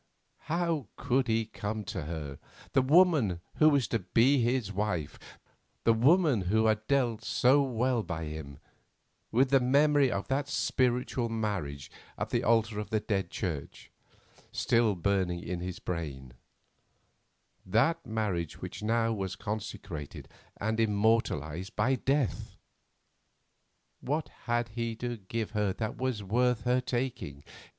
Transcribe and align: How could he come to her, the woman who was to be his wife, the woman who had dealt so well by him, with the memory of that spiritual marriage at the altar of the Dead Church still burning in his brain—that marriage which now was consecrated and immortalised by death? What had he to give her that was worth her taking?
How 0.45 0.87
could 0.95 1.27
he 1.27 1.45
come 1.45 1.83
to 1.83 2.05
her, 2.05 2.39
the 2.73 2.81
woman 2.81 3.39
who 3.57 3.69
was 3.69 3.87
to 3.89 3.99
be 3.99 4.41
his 4.41 4.73
wife, 4.73 5.19
the 5.83 5.93
woman 5.93 6.41
who 6.49 6.65
had 6.65 6.87
dealt 6.87 7.23
so 7.23 7.61
well 7.61 8.01
by 8.01 8.23
him, 8.23 8.57
with 9.31 9.51
the 9.51 9.59
memory 9.59 10.09
of 10.11 10.27
that 10.27 10.47
spiritual 10.47 11.29
marriage 11.29 11.91
at 12.17 12.31
the 12.31 12.43
altar 12.43 12.79
of 12.79 12.89
the 12.89 12.99
Dead 12.99 13.29
Church 13.29 13.91
still 14.51 14.95
burning 14.95 15.43
in 15.43 15.59
his 15.59 15.77
brain—that 15.77 18.03
marriage 18.03 18.59
which 18.59 18.81
now 18.81 19.13
was 19.13 19.35
consecrated 19.35 20.27
and 20.57 20.79
immortalised 20.79 21.75
by 21.75 21.93
death? 21.93 22.57
What 23.99 24.29
had 24.45 24.69
he 24.69 24.95
to 24.95 25.17
give 25.17 25.51
her 25.51 25.73
that 25.73 25.95
was 25.97 26.23
worth 26.23 26.61
her 26.63 26.81
taking? 26.81 27.43